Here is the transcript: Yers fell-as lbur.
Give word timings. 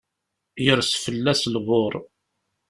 Yers 0.65 0.89
fell-as 1.03 1.41
lbur. 1.53 1.93